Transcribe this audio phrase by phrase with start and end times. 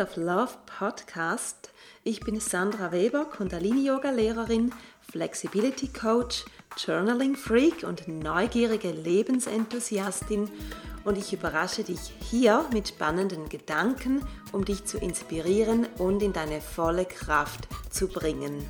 [0.00, 1.70] of Love Podcast.
[2.04, 4.72] Ich bin Sandra Weber, Kundalini-Yoga-Lehrerin,
[5.10, 6.44] Flexibility Coach,
[6.78, 10.50] Journaling Freak und neugierige Lebensenthusiastin
[11.04, 12.00] und ich überrasche dich
[12.30, 18.66] hier mit spannenden Gedanken, um dich zu inspirieren und in deine volle Kraft zu bringen.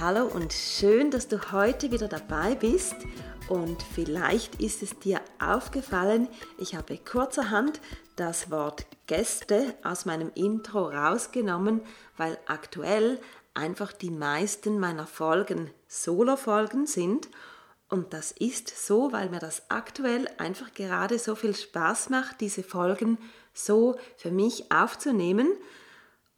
[0.00, 2.96] Hallo und schön, dass du heute wieder dabei bist
[3.50, 7.82] und vielleicht ist es dir aufgefallen, ich habe kurzerhand
[8.16, 11.82] das Wort Gäste aus meinem Intro rausgenommen,
[12.16, 13.20] weil aktuell
[13.52, 17.28] einfach die meisten meiner Folgen Solo-Folgen sind.
[17.90, 22.62] Und das ist so, weil mir das aktuell einfach gerade so viel Spaß macht, diese
[22.62, 23.18] Folgen
[23.52, 25.52] so für mich aufzunehmen.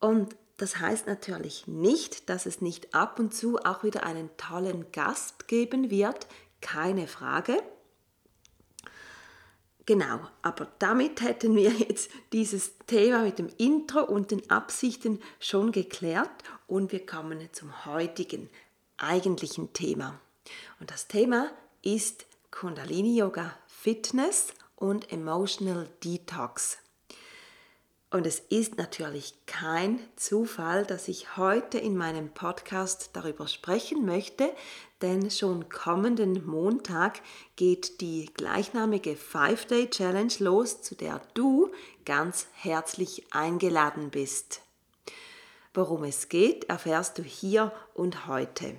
[0.01, 4.93] Und das heißt natürlich nicht, dass es nicht ab und zu auch wieder einen tollen
[4.93, 6.27] Gast geben wird,
[6.61, 7.63] keine Frage.
[9.85, 15.73] Genau, aber damit hätten wir jetzt dieses Thema mit dem Intro und den Absichten schon
[15.73, 16.31] geklärt
[16.69, 18.49] und wir kommen zum heutigen
[18.97, 20.21] eigentlichen Thema.
[20.79, 21.51] Und das Thema
[21.83, 26.79] ist Kundalini Yoga Fitness und Emotional Detox.
[28.13, 34.55] Und es ist natürlich kein Zufall, dass ich heute in meinem Podcast darüber sprechen möchte,
[35.01, 37.23] denn schon kommenden Montag
[37.57, 41.73] geht die gleichnamige Five Day Challenge los, zu der du
[42.05, 44.61] ganz herzlich eingeladen bist.
[45.73, 48.77] Worum es geht, erfährst du hier und heute.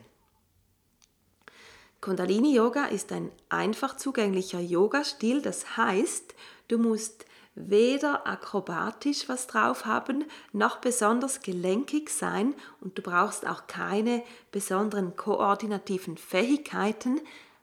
[2.01, 6.35] Kundalini Yoga ist ein einfach zugänglicher Yoga-Stil, das heißt,
[6.67, 7.25] du musst
[7.56, 15.16] weder akrobatisch was drauf haben, noch besonders gelenkig sein und du brauchst auch keine besonderen
[15.16, 17.22] koordinativen Fähigkeiten.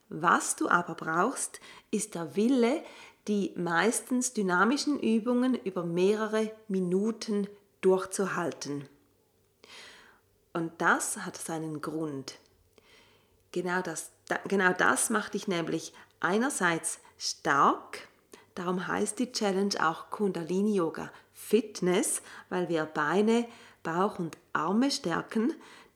[0.08, 2.82] Was du aber brauchst, ist der Wille,
[3.28, 7.48] die meistens dynamischen Übungen über mehrere Minuten
[7.80, 8.88] durchzuhalten.
[10.52, 12.38] Und das hat seinen Grund.
[13.52, 14.10] Genau das,
[14.48, 18.08] genau das macht dich nämlich einerseits stark,
[18.60, 23.48] Darum heißt die Challenge auch Kundalini Yoga Fitness, weil wir Beine,
[23.82, 25.54] Bauch und Arme stärken.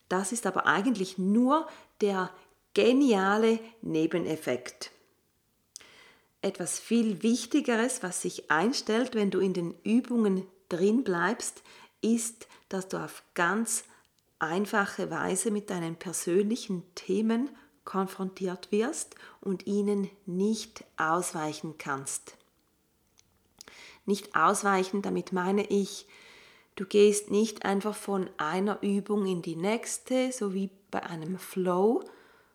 [0.08, 1.68] Das ist aber eigentlich nur
[2.00, 2.30] der
[2.72, 4.92] geniale Nebeneffekt.
[6.40, 11.62] Etwas viel Wichtigeres, was sich einstellt, wenn du in den Übungen drin bleibst,
[12.00, 13.84] ist, dass du auf ganz
[14.38, 17.50] einfache Weise mit deinen persönlichen Themen
[17.84, 22.38] konfrontiert wirst und ihnen nicht ausweichen kannst
[24.06, 25.02] nicht ausweichen.
[25.02, 26.06] Damit meine ich,
[26.76, 32.02] du gehst nicht einfach von einer Übung in die nächste, so wie bei einem Flow,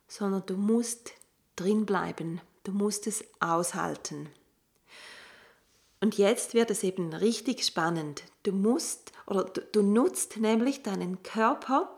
[0.08, 1.12] sondern du musst
[1.56, 2.40] drin bleiben.
[2.64, 4.28] Du musst es aushalten.
[6.00, 8.24] Und jetzt wird es eben richtig spannend.
[8.42, 11.94] Du musst oder du, du nutzt nämlich deinen Körper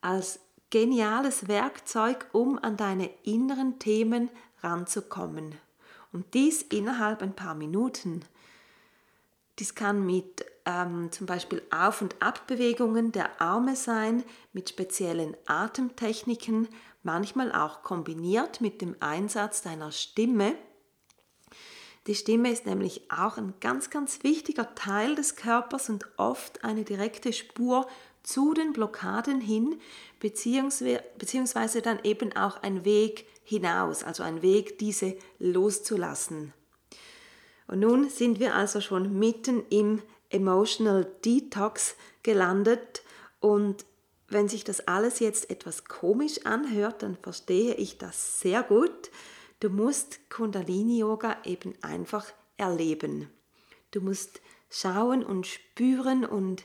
[0.00, 4.28] als geniales Werkzeug, um an deine inneren Themen
[4.62, 5.54] ranzukommen.
[6.12, 8.22] Und dies innerhalb ein paar Minuten.
[9.58, 16.68] Dies kann mit ähm, zum Beispiel Auf- und Abbewegungen der Arme sein, mit speziellen Atemtechniken,
[17.02, 20.54] manchmal auch kombiniert mit dem Einsatz deiner Stimme.
[22.06, 26.84] Die Stimme ist nämlich auch ein ganz, ganz wichtiger Teil des Körpers und oft eine
[26.84, 27.86] direkte Spur
[28.22, 29.80] zu den Blockaden hin,
[30.20, 36.52] beziehungsweise dann eben auch ein Weg hinaus, also ein Weg, diese loszulassen.
[37.68, 43.02] Und nun sind wir also schon mitten im Emotional Detox gelandet
[43.40, 43.86] und
[44.28, 49.10] wenn sich das alles jetzt etwas komisch anhört, dann verstehe ich das sehr gut.
[49.60, 52.26] Du musst Kundalini Yoga eben einfach
[52.58, 53.30] erleben.
[53.90, 56.64] Du musst schauen und spüren und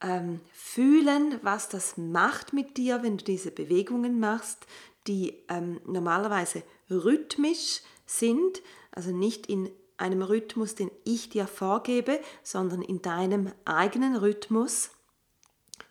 [0.00, 4.66] ähm, fühlen, was das macht mit dir, wenn du diese Bewegungen machst,
[5.08, 12.82] die ähm, normalerweise rhythmisch sind, also nicht in einem Rhythmus, den ich dir vorgebe, sondern
[12.82, 14.90] in deinem eigenen Rhythmus,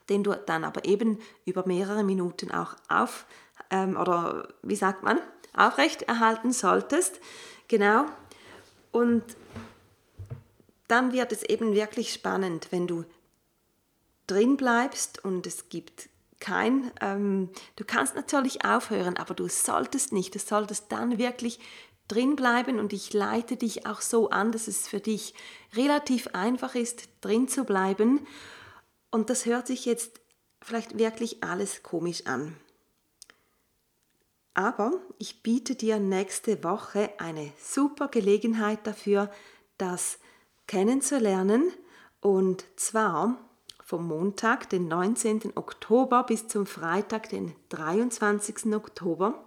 [0.10, 3.26] den du dann aber eben über mehrere Minuten auch auf
[3.70, 5.20] ähm, oder wie sagt man
[5.56, 7.20] aufrecht erhalten solltest.
[7.68, 8.06] Genau.
[8.92, 9.24] Und
[10.88, 13.06] dann wird es eben wirklich spannend, wenn du
[14.28, 16.10] drin bleibst und es gibt
[16.40, 21.60] kein, ähm, du kannst natürlich aufhören, aber du solltest nicht, du solltest dann wirklich
[22.08, 25.34] drin bleiben und ich leite dich auch so an, dass es für dich
[25.76, 28.28] relativ einfach ist, drin zu bleiben.
[29.12, 30.20] Und das hört sich jetzt
[30.62, 32.56] vielleicht wirklich alles komisch an.
[34.54, 39.32] Aber ich biete dir nächste Woche eine super Gelegenheit dafür,
[39.78, 40.20] das
[40.68, 41.72] kennenzulernen.
[42.22, 43.38] Und zwar
[43.84, 45.54] vom Montag, den 19.
[45.56, 48.74] Oktober bis zum Freitag, den 23.
[48.74, 49.44] Oktober.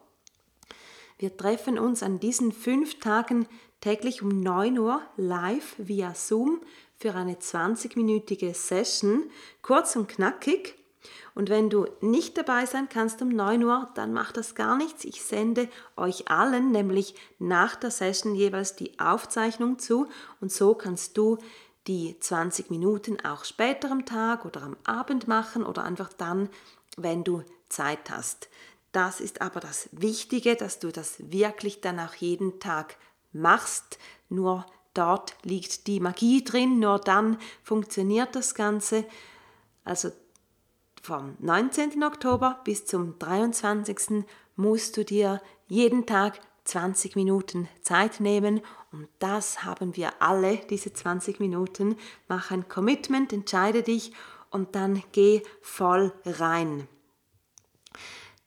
[1.19, 3.47] Wir treffen uns an diesen fünf Tagen
[3.81, 6.61] täglich um 9 Uhr live via Zoom
[6.99, 9.25] für eine 20-minütige Session,
[9.63, 10.75] kurz und knackig.
[11.35, 15.05] Und wenn du nicht dabei sein kannst um 9 Uhr, dann macht das gar nichts.
[15.05, 20.09] Ich sende euch allen nämlich nach der Session jeweils die Aufzeichnung zu
[20.41, 21.39] und so kannst du
[21.87, 26.49] die 20 Minuten auch später am Tag oder am Abend machen oder einfach dann,
[26.97, 28.49] wenn du Zeit hast.
[28.97, 32.97] Das ist aber das Wichtige, dass du das wirklich dann auch jeden Tag
[33.31, 33.99] machst.
[34.31, 34.65] Nur
[34.95, 39.05] dort liegt die Magie drin, nur dann funktioniert das Ganze.
[39.85, 40.13] Also
[41.03, 42.03] vom 19.
[42.05, 44.25] Oktober bis zum 23.
[44.57, 48.63] musst du dir jeden Tag 20 Minuten Zeit nehmen
[48.93, 51.99] und das haben wir alle, diese 20 Minuten.
[52.29, 54.15] Mach ein Commitment, entscheide dich
[54.49, 56.89] und dann geh voll rein.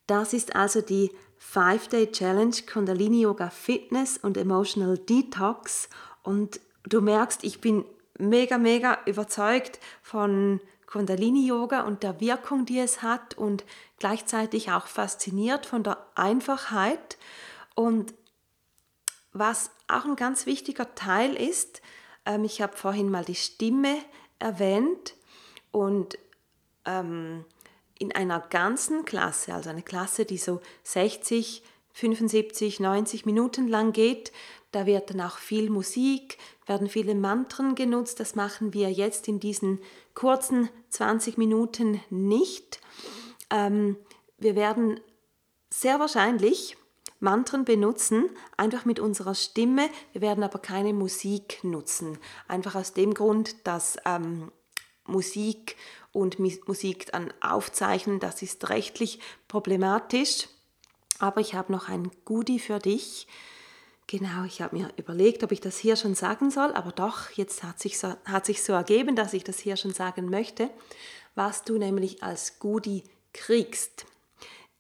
[0.10, 1.12] Das ist also die
[1.54, 5.88] 5-Day Challenge Kundalini Yoga Fitness und Emotional Detox.
[6.24, 7.86] Und du merkst, ich bin
[8.18, 13.64] mega, mega überzeugt von Kundalini Yoga und der Wirkung, die es hat und
[14.00, 17.20] gleichzeitig auch fasziniert von der Einfachheit.
[17.76, 18.16] Und
[19.32, 21.84] was auch ein ganz wichtiger Teil ist,
[22.26, 23.96] ähm, ich habe vorhin mal die Stimme
[24.40, 25.14] erwähnt
[25.72, 26.18] und
[26.86, 27.46] ähm,
[28.00, 31.62] in einer ganzen Klasse, also eine Klasse, die so 60,
[31.94, 34.32] 75, 90 Minuten lang geht,
[34.72, 38.20] da wird dann auch viel Musik, werden viele Mantren genutzt.
[38.20, 39.80] Das machen wir jetzt in diesen
[40.14, 42.80] kurzen 20 Minuten nicht.
[43.50, 43.98] Ähm,
[44.38, 45.00] wir werden
[45.70, 46.78] sehr wahrscheinlich
[47.20, 49.90] Mantren benutzen, einfach mit unserer Stimme.
[50.14, 52.18] Wir werden aber keine Musik nutzen.
[52.48, 54.52] Einfach aus dem Grund, dass ähm,
[55.06, 55.76] Musik
[56.12, 58.20] und Musik dann aufzeichnen.
[58.20, 60.48] Das ist rechtlich problematisch.
[61.20, 63.28] Aber ich habe noch ein Goodie für dich.
[64.08, 67.62] Genau, ich habe mir überlegt, ob ich das hier schon sagen soll, aber doch, jetzt
[67.62, 70.72] hat sich, so, hat sich so ergeben, dass ich das hier schon sagen möchte.
[71.36, 73.04] Was du nämlich als Goodie
[73.34, 74.08] kriegst,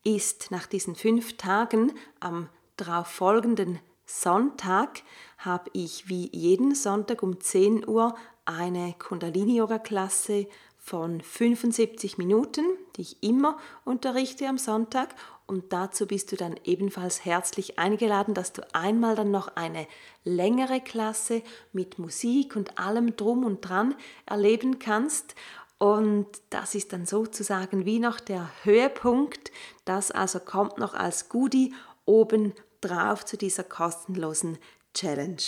[0.03, 5.03] ist nach diesen fünf Tagen am darauf folgenden Sonntag
[5.37, 8.15] habe ich wie jeden Sonntag um 10 Uhr
[8.45, 10.47] eine Kundalini-Yoga-Klasse
[10.89, 12.65] von 75 Minuten,
[12.95, 15.13] die ich immer unterrichte am Sonntag.
[15.45, 19.85] Und dazu bist du dann ebenfalls herzlich eingeladen, dass du einmal dann noch eine
[20.23, 21.43] längere Klasse
[21.73, 23.93] mit Musik und allem drum und dran
[24.25, 25.35] erleben kannst.
[25.77, 29.51] Und das ist dann sozusagen wie noch der Höhepunkt.
[29.85, 31.71] Das also kommt noch als Goodie
[32.05, 34.57] oben drauf zu dieser kostenlosen
[34.95, 35.43] Challenge.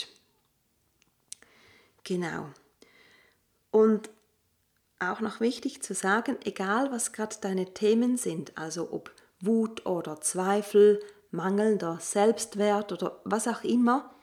[2.04, 2.48] Genau.
[3.72, 4.12] Und
[5.02, 10.22] auch noch wichtig zu sagen, egal was gerade deine Themen sind, also ob Wut oder
[10.22, 11.00] Zweifel,
[11.32, 14.14] mangelnder Selbstwert oder was auch immer,